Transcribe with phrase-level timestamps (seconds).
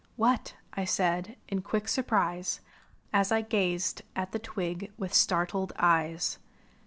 [0.15, 2.59] "What!" I said, in quick surprise.
[3.13, 6.39] As I gazed at the twig with startled eyes.